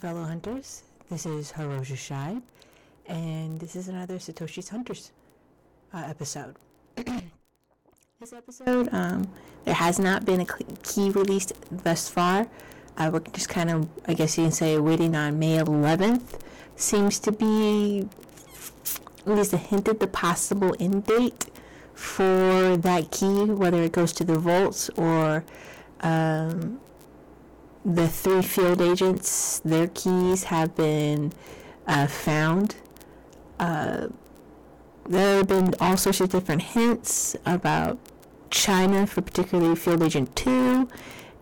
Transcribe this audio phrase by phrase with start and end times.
[0.00, 0.84] Fellow hunters.
[1.10, 2.42] This is Hiroja Shibe,
[3.06, 5.10] and this is another Satoshi's Hunters
[5.92, 6.54] uh, episode.
[6.94, 9.26] this episode, um,
[9.64, 10.46] there has not been a
[10.84, 12.46] key released thus far.
[12.96, 16.38] Uh, we're just kind of, I guess you can say, waiting on May 11th.
[16.76, 18.08] Seems to be
[19.26, 21.46] at least a hint at the possible end date
[21.94, 25.44] for that key, whether it goes to the vaults or
[26.02, 26.80] um,
[27.84, 31.32] the three field agents, their keys have been
[31.86, 32.76] uh, found.
[33.58, 34.08] Uh,
[35.08, 37.98] there have been all sorts of different hints about
[38.50, 40.88] China for particularly Field Agent 2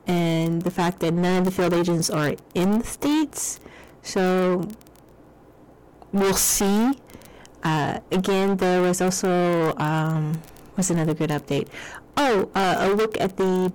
[0.07, 3.61] and the fact that none of the field agents are in the States.
[4.03, 4.69] So
[6.13, 6.93] we'll see.
[7.63, 10.41] Uh, again, there was also, um,
[10.75, 11.69] what's another good update?
[12.17, 13.73] Oh, uh, a look at the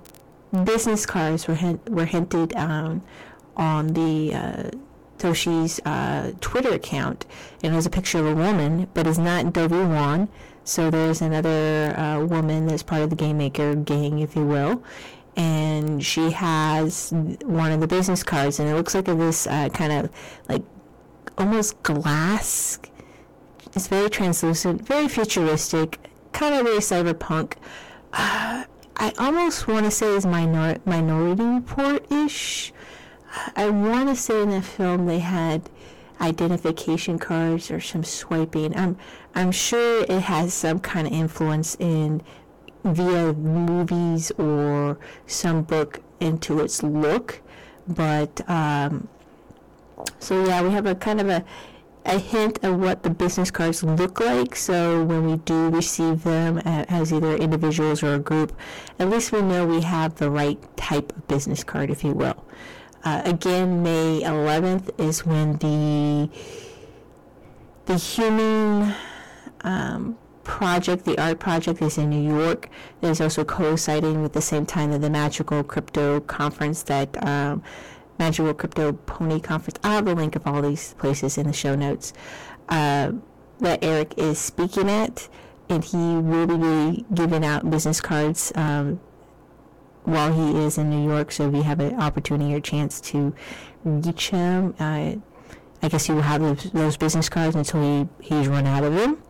[0.63, 3.01] business cards were hint, were hinted um,
[3.55, 4.69] on the uh,
[5.17, 7.25] Toshi's uh, Twitter account,
[7.63, 10.29] and it was a picture of a woman, but it's not Dovey Wan.
[10.63, 14.83] So there's another uh, woman that's part of the game maker gang, if you will,
[15.35, 17.11] and she has
[17.43, 20.11] one of the business cards, and it looks like this uh, kind of
[20.49, 20.63] like
[21.37, 22.79] almost glass.
[23.73, 25.99] It's very translucent, very futuristic,
[26.33, 27.53] kind of very cyberpunk.
[28.13, 28.65] Uh,
[28.97, 32.73] I almost want to say is minor- Minority Report ish.
[33.55, 35.69] I want to say in the film they had
[36.19, 38.77] identification cards or some swiping.
[38.77, 38.97] I'm
[39.33, 42.21] I'm sure it has some kind of influence in
[42.83, 47.41] via movies or some book into its look,
[47.87, 49.07] but um,
[50.19, 51.45] so yeah, we have a kind of a
[52.05, 54.55] a hint of what the business cards look like.
[54.55, 58.57] So when we do receive them as either individuals or a group,
[58.99, 62.45] at least we know we have the right type of business card, if you will.
[63.03, 66.29] Uh, again, May 11th is when the
[67.85, 68.93] the human
[69.61, 72.69] um, project, the art project, is in New York.
[73.01, 77.63] There's also coinciding with the same time that the Magical Crypto Conference that um,
[78.19, 79.79] Magical Crypto Pony Conference.
[79.83, 82.13] I'll have a link of all these places in the show notes
[82.69, 83.11] uh,
[83.59, 85.27] that Eric is speaking at,
[85.69, 88.99] and he will be giving out business cards um,
[90.03, 91.31] while he is in New York.
[91.31, 93.33] So if you have an opportunity or chance to
[93.83, 95.15] reach him, uh,
[95.83, 98.93] I guess he will have those, those business cards until he, he's run out of
[98.93, 99.21] them.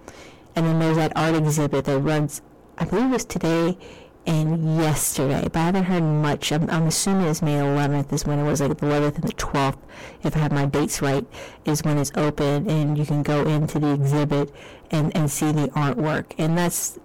[0.56, 2.42] And then there's that art exhibit that runs,
[2.78, 3.78] I believe it was today
[4.26, 6.52] and yesterday, but I haven't heard much.
[6.52, 9.34] I'm, I'm assuming it's May 11th is when it was like the 11th and the
[9.34, 9.78] 12th,
[10.24, 11.26] if I have my dates right,
[11.66, 14.54] is when it's open and you can go into the exhibit
[14.92, 16.34] and, and see the artwork.
[16.38, 17.00] And that's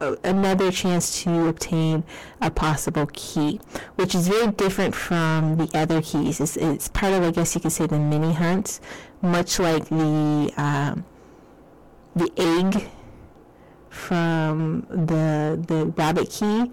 [0.00, 2.04] another chance to obtain
[2.40, 3.60] a possible key,
[3.96, 6.40] which is very different from the other keys.
[6.40, 8.80] It's, it's part of, I guess you could say, the mini hunts,
[9.22, 11.04] much like the um,
[12.14, 12.88] the egg
[13.94, 16.70] from the the rabbit key,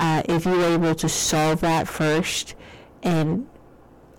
[0.00, 2.54] uh, if you were able to solve that first
[3.02, 3.46] and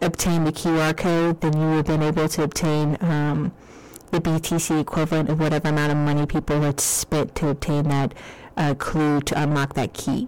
[0.02, 3.52] obtain the QR code, then you would have been able to obtain um,
[4.12, 8.14] the BTC equivalent of whatever amount of money people had spent to obtain that
[8.56, 10.28] uh, clue to unlock that key.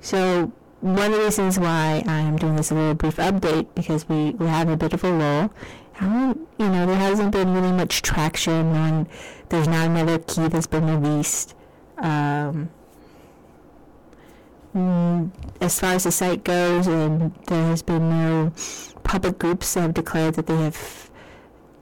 [0.00, 4.30] So one of the reasons why I'm doing this a little brief update because we,
[4.32, 5.50] we have a bit of a lull
[6.00, 9.08] you know, there hasn't been really much traction on,
[9.50, 11.54] there's not another key that's been released.
[11.98, 12.70] Um,
[14.74, 18.52] mm, as far as the site goes, and there has been no
[19.02, 21.10] public groups that have declared that they have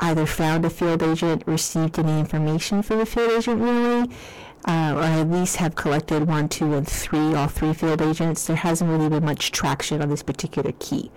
[0.01, 4.11] either found a field agent, received any information from the field agent really,
[4.67, 8.47] uh, or at least have collected one, two, and three, all three field agents.
[8.47, 11.11] There hasn't really been much traction on this particular key.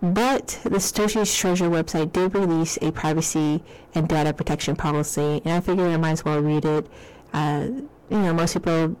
[0.00, 3.62] But the Satoshi's Treasure website did release a privacy
[3.94, 6.86] and data protection policy, and I figured I might as well read it.
[7.32, 7.66] Uh,
[8.08, 8.96] you know, most people,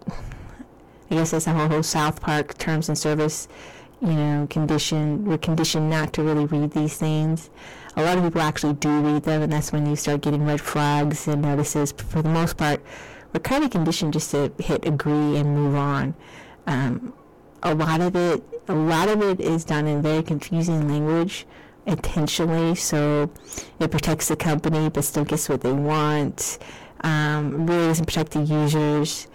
[1.10, 3.46] I guess that's the whole, whole South Park terms and service,
[4.00, 7.50] you know, condition, we're conditioned not to really read these things.
[7.96, 10.60] A lot of people actually do read them, and that's when you start getting red
[10.60, 11.92] flags and notices.
[11.92, 12.82] But for the most part,
[13.32, 16.14] we're kind of conditioned just to hit agree and move on.
[16.66, 17.12] Um,
[17.62, 21.46] a lot of it a lot of it is done in very confusing language
[21.86, 23.30] intentionally so
[23.80, 26.58] it protects the company but still gets what they want
[27.02, 29.28] um, really doesn't protect the users.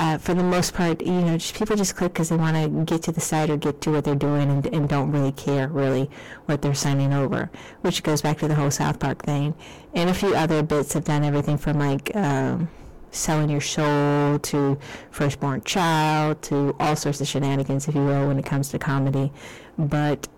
[0.00, 2.84] Uh, for the most part you know just people just click because they want to
[2.84, 5.66] get to the site or get to what they're doing and, and don't really care
[5.66, 6.08] really
[6.46, 9.54] what they're signing over which goes back to the whole south park thing.
[9.94, 12.68] And a few other bits have done everything from like um,
[13.10, 14.78] selling your soul to
[15.10, 19.32] firstborn child to all sorts of shenanigans, if you will, when it comes to comedy.
[19.78, 20.28] But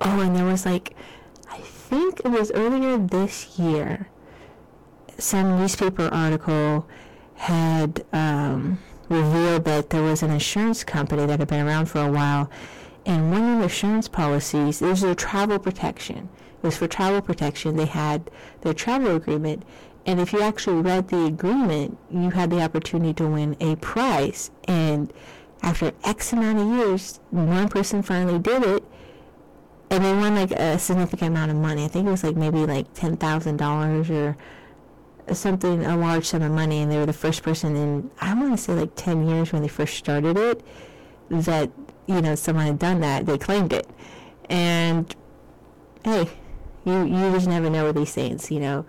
[0.00, 0.94] oh, and there was like,
[1.50, 4.08] I think it was earlier this year,
[5.18, 6.86] some newspaper article
[7.36, 8.78] had um,
[9.08, 12.50] revealed that there was an insurance company that had been around for a while,
[13.04, 16.28] and one of the insurance policies, there's a travel protection.
[16.62, 17.76] It was for travel protection.
[17.76, 18.30] They had
[18.62, 19.62] their travel agreement,
[20.06, 24.52] and if you actually read the agreement, you had the opportunity to win a prize.
[24.68, 25.12] And
[25.62, 28.84] after X amount of years, one person finally did it,
[29.90, 31.84] and they won like a significant amount of money.
[31.84, 34.36] I think it was like maybe like ten thousand dollars or
[35.32, 36.82] something, a large sum of money.
[36.82, 39.62] And they were the first person in I want to say like ten years when
[39.62, 40.62] they first started it
[41.30, 41.70] that
[42.06, 43.26] you know someone had done that.
[43.26, 43.88] They claimed it,
[44.48, 45.12] and
[46.04, 46.30] hey,
[46.84, 48.86] you you just never know with these things, you know.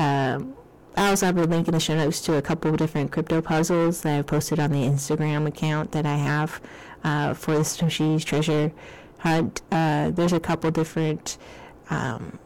[0.00, 0.54] Um,
[0.96, 4.00] I also have a link in the show notes to a couple different crypto puzzles
[4.00, 6.58] that I've posted on the Instagram account that I have
[7.04, 8.72] uh, for the Satoshi's Treasure
[9.18, 9.60] Hunt.
[9.70, 11.36] Uh, there's a couple different
[11.90, 12.38] um,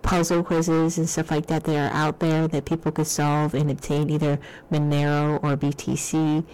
[0.00, 3.70] puzzle quizzes and stuff like that that are out there that people could solve and
[3.70, 4.38] obtain either
[4.72, 6.46] Monero or BTC.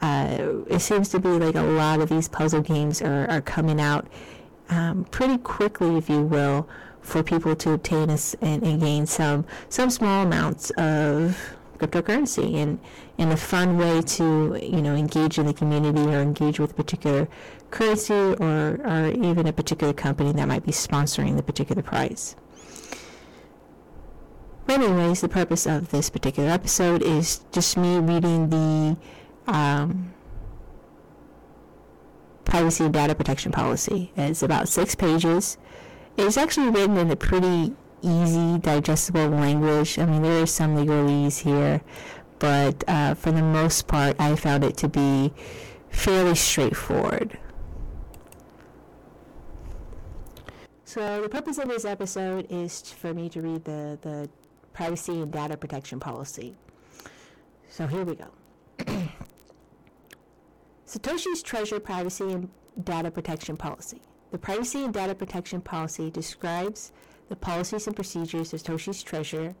[0.00, 3.78] Uh, it seems to be like a lot of these puzzle games are, are coming
[3.78, 4.06] out
[4.70, 6.66] um, pretty quickly, if you will,
[7.04, 11.38] for people to obtain a, and, and gain some some small amounts of
[11.78, 12.80] cryptocurrency and
[13.18, 16.74] in a fun way to you know engage in the community or engage with a
[16.74, 17.28] particular
[17.70, 22.36] currency or, or even a particular company that might be sponsoring the particular prize.
[24.66, 28.96] But anyways, the purpose of this particular episode is just me reading the
[29.46, 30.14] um,
[32.44, 34.10] privacy and data protection policy.
[34.16, 35.58] It's about six pages.
[36.16, 39.98] It's actually written in a pretty easy, digestible language.
[39.98, 41.80] I mean, there are some legalese here,
[42.38, 45.32] but uh, for the most part, I found it to be
[45.90, 47.38] fairly straightforward.
[50.84, 54.30] So the purpose of this episode is for me to read the, the
[54.72, 56.54] privacy and data protection policy.
[57.68, 58.28] So here we go.
[60.86, 62.48] Satoshi's Treasure Privacy and
[62.84, 64.00] Data Protection Policy.
[64.34, 66.90] The Privacy and Data Protection Policy describes
[67.28, 69.54] the policies and procedures of Satoshi's Treasure,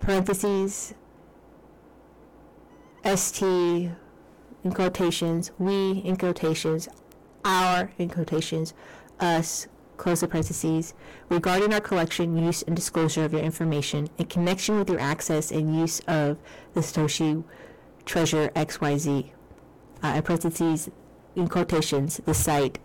[0.00, 0.94] parentheses,
[3.04, 3.90] ST,
[4.64, 6.88] in quotations, we, in quotations,
[7.44, 8.72] our, in quotations,
[9.20, 9.68] us,
[9.98, 10.94] close the parentheses,
[11.28, 15.76] regarding our collection, use, and disclosure of your information in connection with your access and
[15.76, 16.38] use of
[16.72, 17.44] the Satoshi
[18.06, 19.32] Treasure XYZ,
[20.02, 20.88] uh, in parentheses,
[21.36, 22.78] in quotations, the site,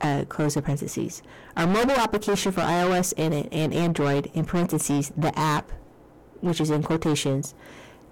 [0.00, 1.22] uh, close the parentheses.
[1.56, 5.70] Our mobile application for iOS and, and Android, in parentheses, the app,
[6.40, 7.54] which is in quotations,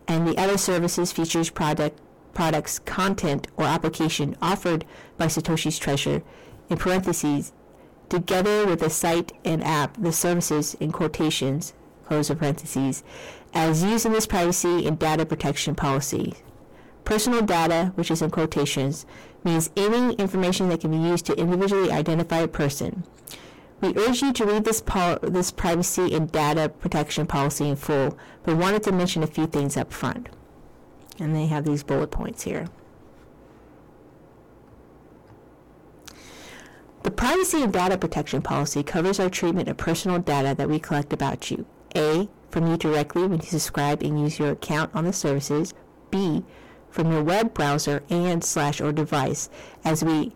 [0.06, 1.98] and the other services, features, product,
[2.32, 4.84] products, content, or application offered
[5.16, 6.22] by Satoshi's Treasure,
[6.68, 7.52] in parentheses,
[8.08, 11.74] together with the site and app, the services in quotations,
[12.06, 13.02] close the parentheses,
[13.52, 16.34] as used in this privacy and data protection policy.
[17.10, 19.04] Personal data, which is in quotations,
[19.42, 23.02] means any information that can be used to individually identify a person.
[23.80, 28.16] We urge you to read this, pol- this privacy and data protection policy in full,
[28.44, 30.28] but wanted to mention a few things up front.
[31.18, 32.68] And they have these bullet points here.
[37.02, 41.12] The privacy and data protection policy covers our treatment of personal data that we collect
[41.12, 41.66] about you.
[41.96, 42.28] A.
[42.50, 45.74] From you directly when you subscribe and use your account on the services.
[46.12, 46.44] B.
[46.90, 49.48] From your web browser and slash or device
[49.84, 50.32] as we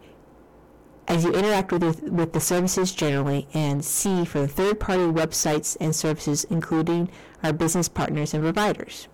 [1.07, 5.77] as you interact with, with the services generally, and C for the third party websites
[5.79, 7.11] and services, including
[7.43, 9.07] our business partners and providers.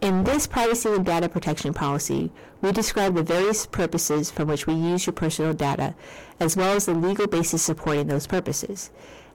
[0.00, 4.74] In this privacy and data protection policy, we describe the various purposes for which we
[4.74, 5.94] use your personal data,
[6.40, 8.90] as well as the legal basis supporting those purposes.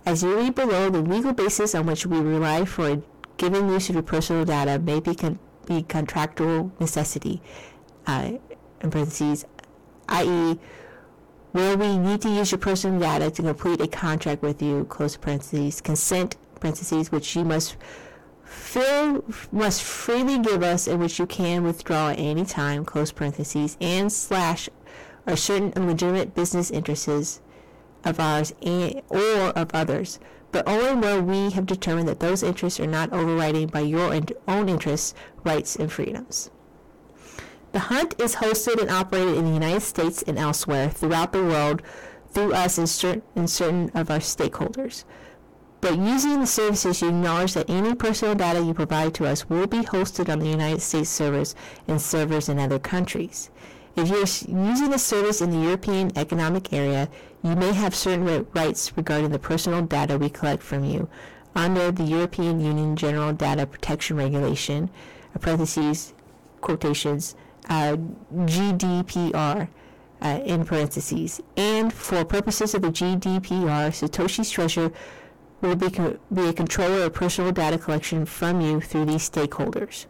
[0.05, 3.01] As you read below, the legal basis on which we rely for a
[3.37, 7.41] given use of your personal data may be, con- be contractual necessity,
[8.07, 8.31] uh,
[8.81, 9.45] in parentheses,
[10.09, 10.59] i.e.,
[11.51, 15.17] where we need to use your personal data to complete a contract with you, close
[15.17, 17.75] parentheses, consent, parentheses, which you must
[18.43, 23.77] fill, must freely give us and which you can withdraw at any time, close parentheses,
[23.81, 24.69] and slash
[25.27, 27.41] are certain legitimate business interests
[28.03, 30.19] of ours and, or of others,
[30.51, 34.13] but only where we have determined that those interests are not overriding by your
[34.47, 36.49] own interests, rights, and freedoms.
[37.71, 41.81] The hunt is hosted and operated in the United States and elsewhere throughout the world
[42.31, 45.05] through us and, certain, and certain of our stakeholders.
[45.79, 49.67] But using the services, you acknowledge that any personal data you provide to us will
[49.67, 51.55] be hosted on the United States servers
[51.87, 53.49] and servers in other countries.
[53.95, 54.19] If you're
[54.69, 57.09] using the service in the European Economic Area,
[57.43, 61.09] you may have certain rights regarding the personal data we collect from you
[61.55, 64.89] under the European Union General Data Protection Regulation,
[65.39, 66.13] parentheses,
[66.61, 67.35] quotations,
[67.69, 67.97] uh,
[68.33, 69.67] GDPR,
[70.21, 71.41] uh, in parentheses.
[71.57, 74.91] And for purposes of the GDPR, Satoshi's Treasure
[75.61, 75.89] will be,
[76.33, 80.05] be a controller of personal data collection from you through these stakeholders.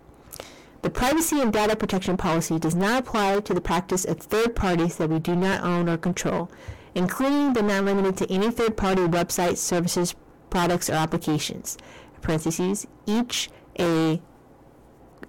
[0.81, 4.95] The privacy and data protection policy does not apply to the practice of third parties
[4.97, 6.49] that we do not own or control,
[6.95, 10.15] including but not limited to any third party websites, services,
[10.49, 11.77] products, or applications.
[12.21, 14.21] Parentheses, each a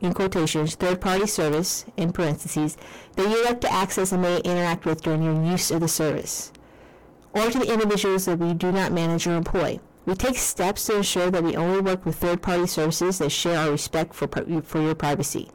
[0.01, 2.77] in quotations, third party service, in parentheses,
[3.15, 6.51] that you elect to access and may interact with during your use of the service,
[7.35, 9.79] or to the individuals that we do not manage or employ.
[10.05, 13.71] We take steps to ensure that we only work with third-party services that share our
[13.71, 14.27] respect for,
[14.63, 15.49] for your privacy.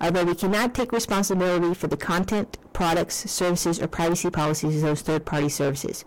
[0.00, 5.02] Although we cannot take responsibility for the content, products, services, or privacy policies of those
[5.02, 6.04] third-party services,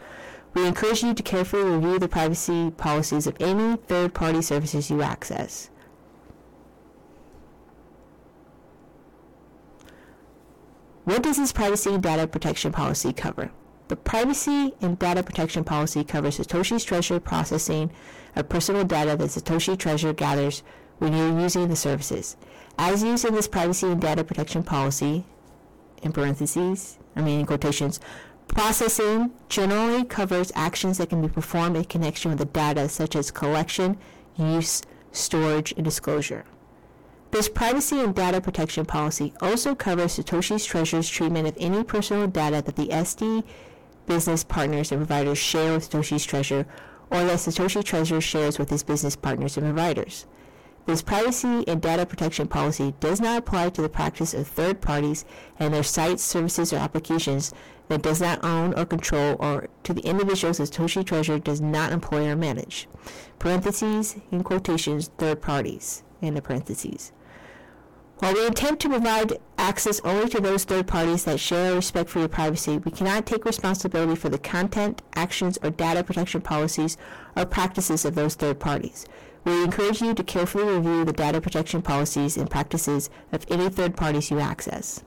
[0.54, 5.70] we encourage you to carefully review the privacy policies of any third-party services you access.
[11.04, 13.52] What does this privacy data protection policy cover?
[13.94, 17.92] The privacy and data protection policy covers Satoshi's Treasure processing
[18.36, 20.64] of personal data that Satoshi Treasure gathers
[20.98, 22.36] when you're using the services.
[22.80, 25.26] As used in this privacy and data protection policy,
[26.02, 28.00] in parentheses, I mean in quotations,
[28.48, 33.30] processing generally covers actions that can be performed in connection with the data such as
[33.30, 34.00] collection,
[34.36, 34.82] use,
[35.12, 36.46] storage, and disclosure.
[37.30, 42.64] This privacy and data protection policy also covers Satoshi's Treasure's treatment of any personal data
[42.64, 43.46] that the ST
[44.06, 46.66] business partners and providers share with Satoshi's Treasure
[47.10, 50.26] or that Satoshi Treasure shares with his business partners and providers.
[50.86, 55.24] This privacy and data protection policy does not apply to the practice of third parties
[55.58, 57.54] and their sites, services, or applications
[57.88, 61.94] that does not own or control or to the individuals that Satoshi Treasure does not
[61.94, 62.90] employ or manage.
[63.40, 67.14] Parentheses, in quotations, third parties, in the parentheses.
[68.24, 72.20] While we intend to provide access only to those third parties that share respect for
[72.20, 76.96] your privacy, we cannot take responsibility for the content, actions, or data protection policies
[77.36, 79.06] or practices of those third parties.
[79.44, 83.98] We encourage you to carefully review the data protection policies and practices of any third
[83.98, 85.04] parties you access.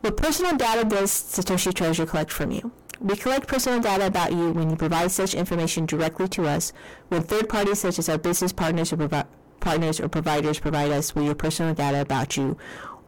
[0.00, 2.72] What personal data does Satoshi Treasure collect from you?
[3.00, 6.74] We collect personal data about you when you provide such information directly to us,
[7.08, 9.28] when third parties such as our business partners or, provi-
[9.58, 12.58] partners or providers provide us with your personal data about you,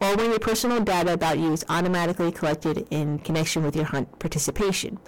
[0.01, 4.19] or when your personal data about you is automatically collected in connection with your hunt
[4.19, 4.99] participation.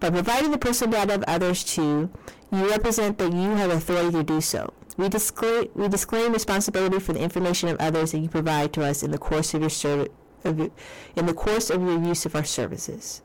[0.00, 2.10] By providing the personal data of others to
[2.52, 4.72] you represent that you have authority to do so.
[4.96, 9.04] We disclaim, we disclaim responsibility for the information of others that you provide to us
[9.04, 10.08] in the course of your service
[10.44, 13.22] in the course of your use of our services.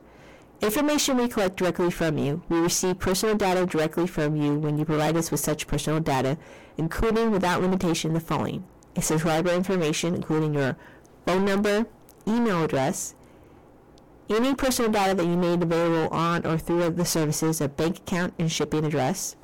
[0.62, 2.44] Information we collect directly from you.
[2.48, 6.38] We receive personal data directly from you when you provide us with such personal data,
[6.78, 8.64] including without limitation the following.
[9.00, 10.78] Subscriber information, including your
[11.26, 11.88] phone number,
[12.28, 13.16] email address,
[14.30, 18.34] any personal data that you made available on or through the services, a bank account
[18.38, 19.36] and shipping address.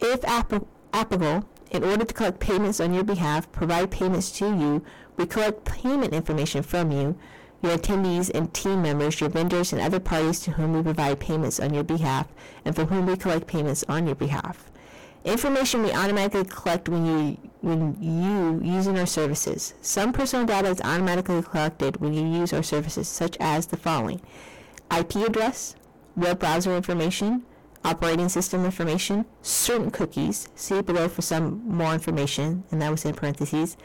[0.00, 4.82] If applicable, in order to collect payments on your behalf, provide payments to you,
[5.18, 7.16] we collect payment information from you,
[7.62, 11.60] your attendees and team members, your vendors, and other parties to whom we provide payments
[11.60, 12.26] on your behalf
[12.64, 14.70] and from whom we collect payments on your behalf.
[15.24, 19.74] Information we automatically collect when you when you using our services.
[19.82, 24.22] Some personal data is automatically collected when you use our services, such as the following:
[24.90, 25.76] IP address,
[26.16, 27.42] web browser information,
[27.84, 30.48] operating system information, certain cookies.
[30.54, 33.76] See below for some more information, and that was in parentheses.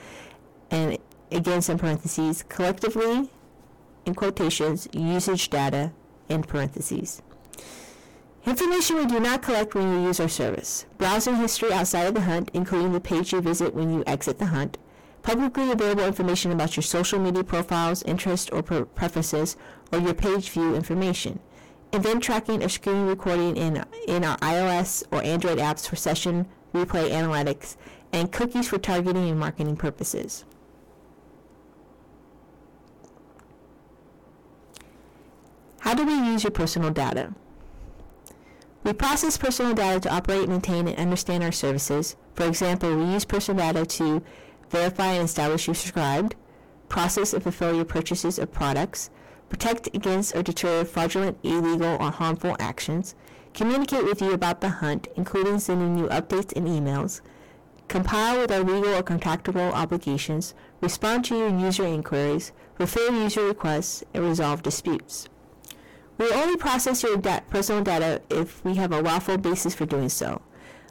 [0.72, 0.98] And
[1.34, 2.44] again, some parentheses.
[2.48, 3.30] Collectively,
[4.06, 5.92] in quotations, usage data,
[6.30, 7.22] in parentheses.
[8.46, 10.86] Information we do not collect when you use our service.
[10.98, 14.48] Browsing history outside of the hunt, including the page you visit when you exit the
[14.48, 14.78] hunt.
[15.24, 19.58] Publicly available information about your social media profiles, interests, or preferences,
[19.92, 21.40] or your page view information.
[21.94, 26.46] Event tracking or screen recording in, in our iOS or Android apps for session
[26.76, 27.78] replay analytics,
[28.12, 30.46] and cookies for targeting and marketing purposes.
[35.86, 37.36] How do we use your personal data?
[38.84, 42.16] We process personal data to operate, maintain, and understand our services.
[42.34, 44.24] For example, we use personal data to
[44.72, 46.34] verify and establish you subscribed,
[46.90, 49.12] process and fulfill your purchases of products,
[49.48, 53.14] protect against or deter fraudulent, illegal, or harmful actions,
[53.54, 57.22] communicate with you about the hunt, including sending you updates and emails,
[57.90, 64.04] compile with our legal or contractual obligations, respond to your user inquiries, fulfill user requests,
[64.16, 65.30] and resolve disputes.
[66.18, 70.10] We only process your da- personal data if we have a lawful basis for doing
[70.10, 70.42] so.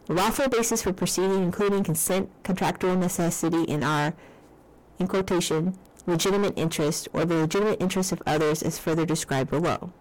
[0.08, 4.12] Lawful basis for proceeding including consent, contractual necessity, and our,
[4.98, 9.92] in quotation, legitimate interest or the legitimate interest of others as further described below.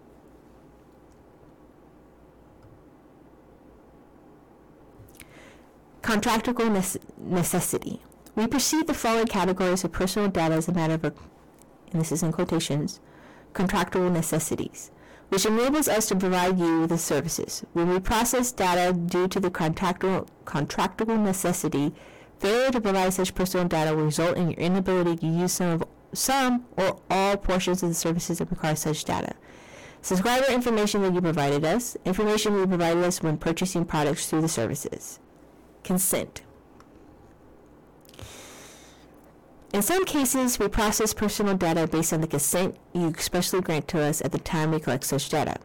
[6.01, 6.69] Contractual
[7.17, 8.01] necessity.
[8.35, 11.13] We perceive the following categories of personal data as a matter of,
[11.93, 12.99] and this is in quotations,
[13.53, 14.91] contractual necessities,
[15.33, 17.65] which enables us to provide you with the services.
[17.73, 21.91] When we process data due to the contractual, contractual necessity,
[22.37, 25.83] failure to provide such personal data will result in your inability to use some of
[26.13, 29.33] some or all portions of the services that require such data.
[30.03, 34.47] Subscriber information that you provided us, information we provided us when purchasing products through the
[34.47, 35.19] services.
[35.83, 36.42] Consent.
[39.73, 44.03] In some cases, we process personal data based on the consent you expressly grant to
[44.03, 45.55] us at the time we collect such data.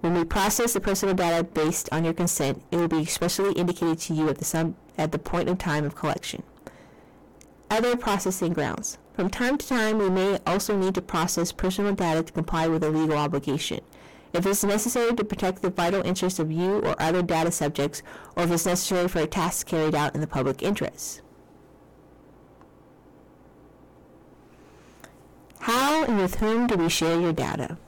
[0.00, 4.00] When we process the personal data based on your consent, it will be expressly indicated
[4.00, 6.42] to you at the, sum, at the point of time of collection.
[7.70, 8.98] Other processing grounds.
[9.14, 12.84] From time to time, we may also need to process personal data to comply with
[12.84, 13.80] a legal obligation.
[14.34, 18.02] If it's necessary to protect the vital interests of you or other data subjects,
[18.36, 21.22] or if it's necessary for a task carried out in the public interest.
[25.64, 27.78] How and with whom do we share your data?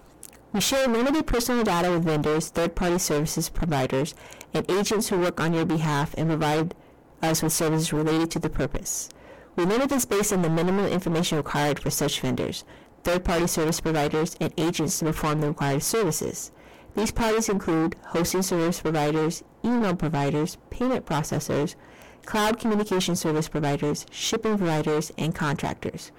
[0.55, 4.15] We share limited personal data with vendors, third-party services providers,
[4.55, 6.75] and agents who work on your behalf and provide
[7.21, 9.11] us with services related to the purpose.
[9.57, 12.65] We limit this based on the minimum information required for such vendors,
[13.05, 16.53] third-party service providers, and agents to perform the required services.
[16.95, 21.75] These parties include hosting service providers, email providers, payment processors,
[22.25, 26.11] cloud communication service providers, shipping providers, and contractors.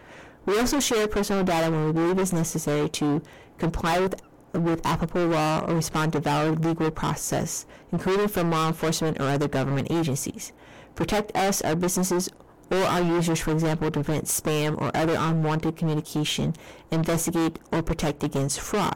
[0.47, 3.21] We also share personal data when we believe it's necessary to
[3.57, 4.15] comply with
[4.53, 9.49] with applicable law or respond to valid legal process, including from law enforcement or other
[9.49, 10.53] government agencies.
[10.95, 12.29] Protect us, our businesses,
[12.71, 16.55] or our users, for example, to prevent spam or other unwanted communication,
[16.91, 18.95] investigate or protect against fraud.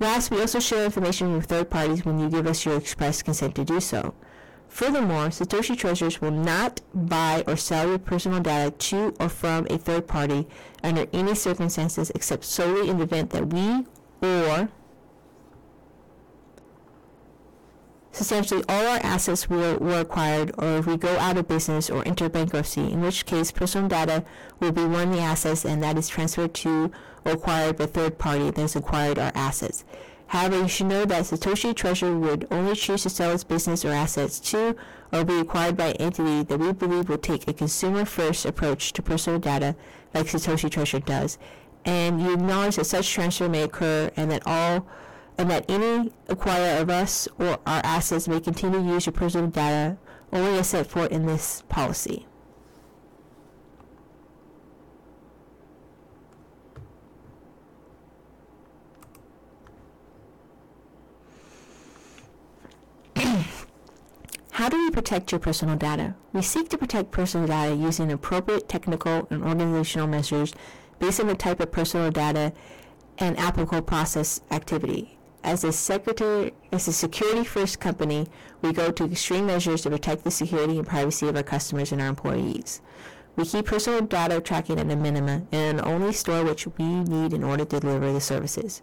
[0.00, 3.54] Last, we also share information with third parties when you give us your express consent
[3.56, 4.14] to do so.
[4.74, 9.78] Furthermore, Satoshi Treasures will not buy or sell your personal data to or from a
[9.78, 10.48] third party
[10.82, 13.86] under any circumstances except solely in the event that we
[14.20, 14.68] or
[18.10, 22.02] substantially all our assets were, were acquired or if we go out of business or
[22.04, 24.24] enter bankruptcy, in which case personal data
[24.58, 26.90] will be one of the assets and that is transferred to
[27.24, 29.84] or acquired by third party that has acquired our assets.
[30.26, 33.90] However, you should know that Satoshi Treasure would only choose to sell its business or
[33.90, 34.74] assets to
[35.12, 39.02] or be acquired by an entity that we believe will take a consumer-first approach to
[39.02, 39.76] personal data
[40.12, 41.38] like Satoshi Treasure does.
[41.84, 44.86] And you acknowledge that such transfer may occur and that all
[45.36, 49.48] and that any acquirer of us or our assets may continue to use your personal
[49.48, 49.98] data
[50.32, 52.26] only as set forth in this policy.
[64.52, 66.14] How do we protect your personal data?
[66.32, 70.52] We seek to protect personal data using appropriate technical and organizational measures
[70.98, 72.52] based on the type of personal data
[73.18, 75.18] and applicable process activity.
[75.42, 78.26] As a secretary, as a security-first company,
[78.62, 82.00] we go to extreme measures to protect the security and privacy of our customers and
[82.00, 82.80] our employees.
[83.36, 87.44] We keep personal data tracking at a minimum and only store which we need in
[87.44, 88.80] order to deliver the services.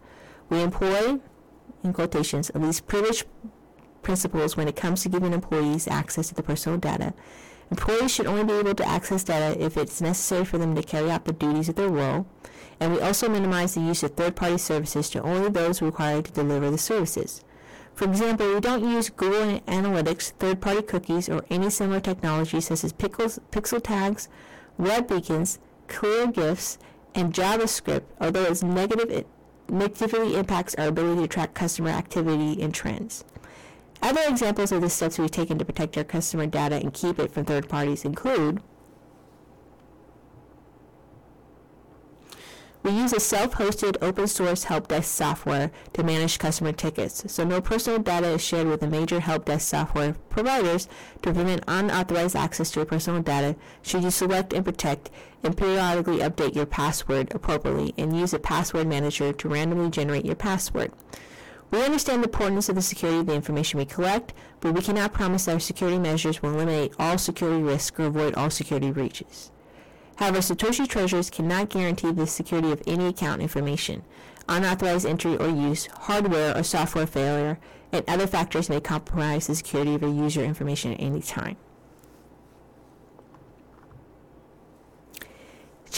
[0.49, 1.19] We employ,
[1.83, 3.25] in quotations, at least privileged
[4.01, 7.13] principles when it comes to giving employees access to the personal data.
[7.69, 11.09] Employees should only be able to access data if it's necessary for them to carry
[11.09, 12.25] out the duties of their role
[12.81, 16.71] and we also minimize the use of third-party services to only those required to deliver
[16.71, 17.43] the services.
[17.93, 22.91] For example, we don't use Google Analytics, third-party cookies, or any similar technology such as
[22.91, 24.29] pixels, pixel tags,
[24.79, 26.79] web beacons, clear GIFs,
[27.13, 29.25] and JavaScript, although it negative,
[29.69, 33.23] negatively impacts our ability to track customer activity and trends.
[34.01, 37.31] Other examples of the steps we've taken to protect our customer data and keep it
[37.31, 38.61] from third parties include
[42.83, 47.61] We use a self-hosted open source help desk software to manage customer tickets, so no
[47.61, 50.87] personal data is shared with the major help desk software providers
[51.21, 55.11] to prevent unauthorized access to your personal data should you select and protect
[55.43, 60.35] and periodically update your password appropriately and use a password manager to randomly generate your
[60.35, 60.91] password.
[61.71, 65.13] We understand the importance of the security of the information we collect, but we cannot
[65.13, 69.51] promise that our security measures will eliminate all security risks or avoid all security breaches.
[70.17, 74.03] However, Satoshi treasurers cannot guarantee the security of any account information.
[74.49, 77.57] Unauthorized entry or use, hardware or software failure,
[77.93, 81.55] and other factors may compromise the security of a user information at any time.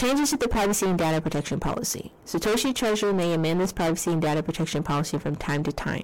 [0.04, 2.12] Changes to the privacy and data protection policy.
[2.26, 6.02] Satoshi Treasury may amend this privacy and data protection policy from time to time.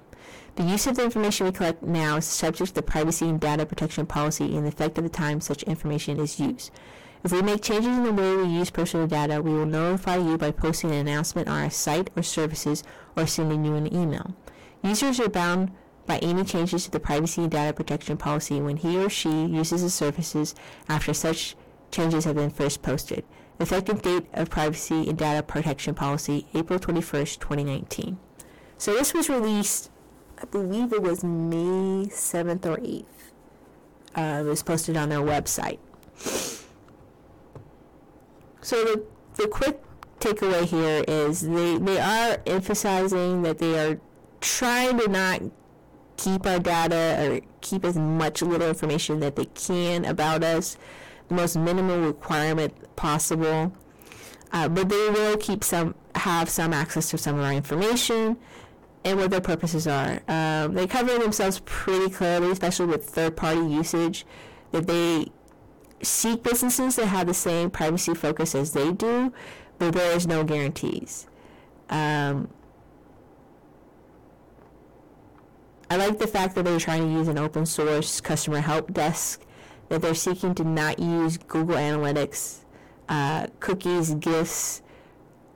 [0.56, 3.66] The use of the information we collect now is subject to the privacy and data
[3.66, 6.70] protection policy in effect of the time such information is used.
[7.24, 10.38] If we make changes in the way we use personal data, we will notify you
[10.38, 12.82] by posting an announcement on our site or services
[13.18, 14.34] or sending you an email.
[14.82, 15.72] Users are bound
[16.06, 19.82] by any changes to the privacy and data protection policy when he or she uses
[19.82, 20.54] the services
[20.88, 21.54] after such
[21.90, 23.24] changes have been first posted.
[23.60, 28.18] Effective date of privacy and data protection policy, April 21st, 2019.
[28.78, 29.90] So this was released,
[30.40, 33.04] I believe it was May 7th or 8th.
[34.16, 35.78] Uh, it was posted on their website.
[38.62, 39.80] So the, the quick
[40.20, 44.00] takeaway here is they, they are emphasizing that they are
[44.40, 45.42] trying to not
[46.16, 50.76] keep our data or keep as much little information that they can about us,
[51.30, 53.72] most minimal requirement possible.
[54.52, 58.36] Uh, but they will keep some have some access to some of our information
[59.04, 60.20] and what their purposes are.
[60.28, 64.26] Um, they cover themselves pretty clearly, especially with third party usage,
[64.72, 65.26] that they
[66.02, 69.32] seek businesses that have the same privacy focus as they do,
[69.78, 71.26] but there is no guarantees.
[71.88, 72.48] Um,
[75.90, 79.44] I like the fact that they're trying to use an open source customer help desk,
[79.90, 82.60] that they're seeking to not use Google Analytics,
[83.08, 84.80] uh, cookies, GIFs,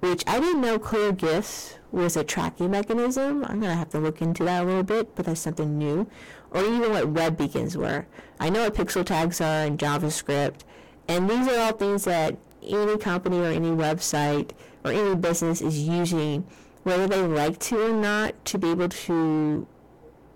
[0.01, 3.45] which I didn't know Clear GIFs was a tracking mechanism.
[3.45, 6.07] I'm going to have to look into that a little bit, but that's something new
[6.51, 8.07] or even what web beacons were.
[8.41, 10.61] I know what pixel tags are in JavaScript,
[11.09, 14.53] and these are all things that any company or any website
[14.85, 16.47] or any business is using,
[16.85, 19.67] whether they like to or not, to be able to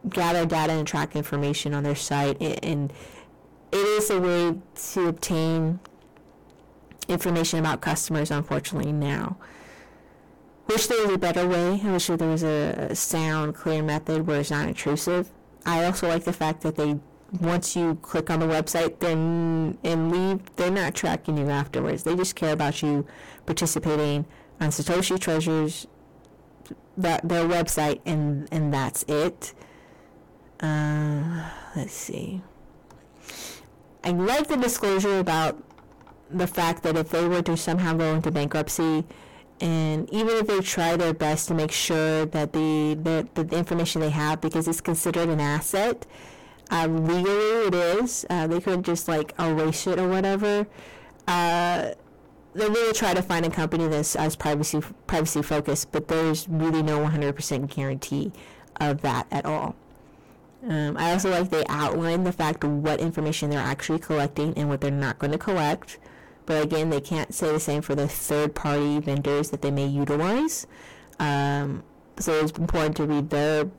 [0.08, 2.40] gather data and track information on their site.
[2.62, 2.92] And
[3.72, 4.59] it is a way
[4.92, 5.81] to obtain
[7.09, 9.37] information about customers, unfortunately, now.
[10.68, 11.81] Wish there was a better way.
[11.83, 15.31] I wish there was a sound, clear method where it's not intrusive.
[15.64, 16.98] I also like the fact that they
[17.40, 22.02] once you click on the website then and leave, they're not tracking you afterwards.
[22.02, 23.07] They just care about you
[23.44, 24.24] participating
[24.61, 25.87] on Satoshi Treasures
[26.96, 29.52] that their website and and that's it.
[30.61, 32.42] Uh, let's see.
[34.04, 35.62] I like the disclosure about
[36.30, 39.04] the fact that if they were to somehow go into bankruptcy,
[39.61, 44.00] and even if they try their best to make sure that the, the, the information
[44.00, 46.06] they have because it's considered an asset
[46.70, 50.66] uh, legally it is uh, they could just like erase it or whatever.
[51.26, 51.90] Uh,
[52.54, 56.82] they really try to find a company that's as privacy privacy focused but there's really
[56.82, 58.32] no 100% guarantee
[58.80, 59.74] of that at all
[60.66, 64.81] um, I also like they outline the fact what information they're actually collecting and what
[64.81, 65.99] they're not going to collect
[66.49, 69.87] but again, they can't say the same for the third party vendors that they may
[69.87, 70.66] utilize.
[71.18, 71.83] Um,
[72.18, 73.71] so it's important to read their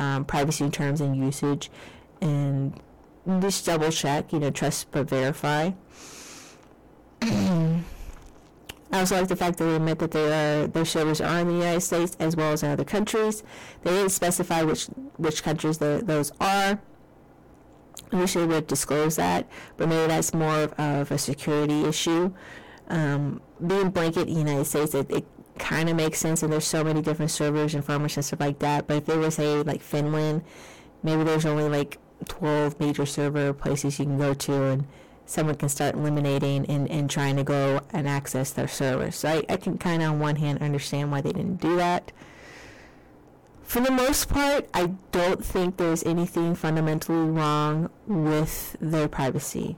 [0.00, 1.70] um, privacy terms and usage
[2.20, 2.74] and
[3.38, 5.70] just double check, you know, trust but verify.
[8.92, 11.48] I also like the fact that they admit that they are, their servers are in
[11.48, 13.42] the United States as well as in other countries.
[13.82, 16.78] They didn't specify which which countries the, those are.
[18.12, 22.32] I wish they would disclose that, but maybe that's more of, of a security issue.
[22.88, 25.26] Um, being blanket United States, it, it
[25.58, 28.60] kind of makes sense, and there's so many different servers and farmers and stuff like
[28.60, 28.86] that.
[28.86, 30.42] But if they were say like Finland,
[31.02, 34.86] maybe there's only like 12 major server places you can go to, and
[35.26, 39.16] someone can start eliminating and, and trying to go and access their servers.
[39.16, 42.12] So I, I can kind of on one hand understand why they didn't do that
[43.66, 49.76] for the most part, I don't think there's anything fundamentally wrong with their privacy.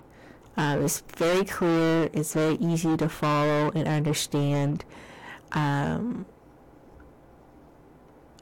[0.59, 4.85] Uh, it's very clear, it's very easy to follow and understand.
[5.53, 6.27] Um,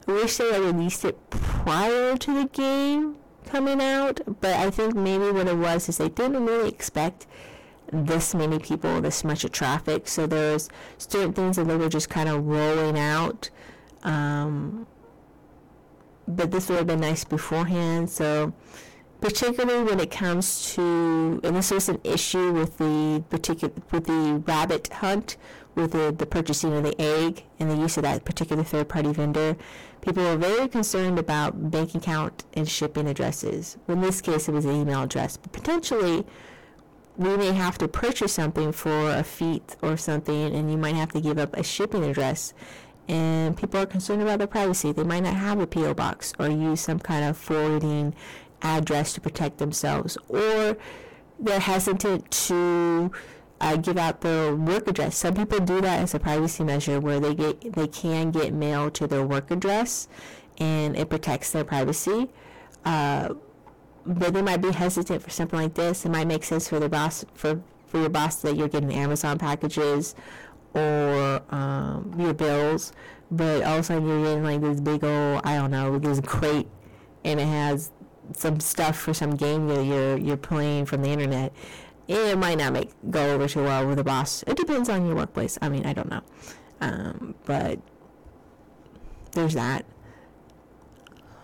[0.05, 3.15] I wish they had released it prior to the game
[3.47, 7.27] coming out, but I think maybe what it was is they didn't really expect
[7.91, 10.07] this many people, this much of traffic.
[10.07, 13.49] So there's certain things that they were just kind of rolling out.
[14.03, 14.87] Um,
[16.27, 18.09] but this would have been nice beforehand.
[18.09, 18.53] So
[19.21, 24.43] particularly when it comes to, and this was an issue with the particular with the
[24.45, 25.37] rabbit hunt,
[25.75, 29.13] with the, the purchasing of the egg and the use of that particular third party
[29.13, 29.55] vendor.
[30.01, 33.77] People were very concerned about bank account and shipping addresses.
[33.87, 36.25] In this case, it was an email address, but potentially
[37.17, 41.11] we may have to purchase something for a feet or something, and you might have
[41.13, 42.53] to give up a shipping address.
[43.07, 44.91] And people are concerned about their privacy.
[44.91, 48.13] They might not have a PO box or use some kind of forwarding
[48.61, 50.77] address to protect themselves, or
[51.39, 53.11] they're hesitant to
[53.59, 55.17] uh, give out their work address.
[55.17, 58.89] Some people do that as a privacy measure, where they get they can get mail
[58.91, 60.07] to their work address,
[60.57, 62.29] and it protects their privacy.
[62.85, 63.33] Uh,
[64.05, 66.05] but they might be hesitant for something like this.
[66.05, 69.37] It might make sense for the boss for for your boss that you're getting Amazon
[69.37, 70.15] packages
[70.73, 72.93] or um, your bills,
[73.31, 76.21] but all of a sudden you're getting like this big old I don't know this
[76.21, 76.67] crate,
[77.23, 77.91] and it has
[78.33, 81.53] some stuff for some game that you're you're playing from the internet,
[82.07, 84.43] it might not make go over too well with the boss.
[84.47, 85.57] It depends on your workplace.
[85.61, 86.21] I mean, I don't know,
[86.81, 87.79] um, but
[89.31, 89.85] there's that.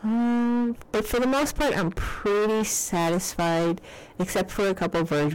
[0.03, 3.81] Um, but for the most part, I'm pretty satisfied,
[4.19, 5.31] except for a couple ver-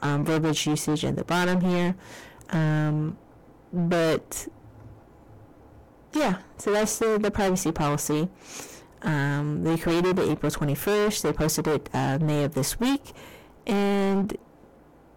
[0.00, 1.94] um, verbiage usage at the bottom here.
[2.48, 3.18] Um,
[3.72, 4.48] but
[6.12, 8.28] yeah, so that's the, the privacy policy.
[9.02, 11.22] Um, they created it April 21st.
[11.22, 13.12] They posted it uh, May of this week.
[13.66, 14.36] And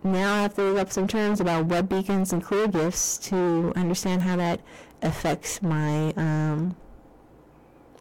[0.03, 3.73] now I have to look up some terms about web beacons and clear GIFs to
[3.75, 4.61] understand how that
[5.01, 6.75] affects my um,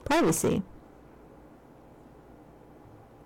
[0.05, 0.63] privacy.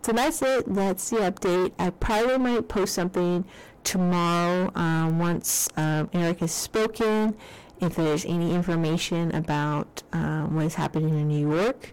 [0.03, 0.73] So that's it.
[0.73, 1.73] That's the update.
[1.79, 3.45] I probably might post something
[3.83, 7.37] tomorrow um, once um, Eric has spoken.
[7.81, 11.93] If there's any information about um, what is happening in New York,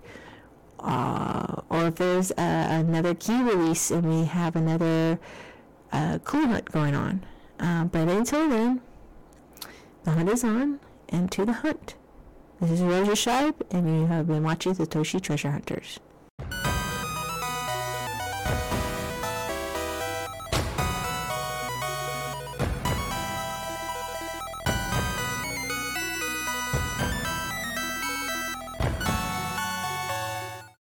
[0.80, 5.20] uh, or if there's uh, another key release and we have another
[5.94, 7.24] uh, clue hunt going on.
[7.60, 8.82] Uh, but until then,
[10.04, 10.80] the hunt is on,
[11.10, 11.96] and to the hunt.
[12.60, 16.00] This is Rosa Scheib, and you have been watching Satoshi Treasure Hunters.